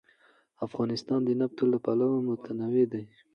[0.67, 3.03] افغانستان د نفت له پلوه متنوع دی.